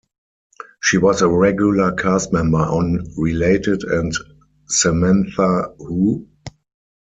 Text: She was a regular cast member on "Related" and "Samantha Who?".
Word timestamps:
She 0.81 0.97
was 0.97 1.21
a 1.21 1.29
regular 1.29 1.91
cast 1.91 2.33
member 2.33 2.57
on 2.57 3.05
"Related" 3.19 3.83
and 3.83 4.11
"Samantha 4.67 5.75
Who?". 5.77 6.27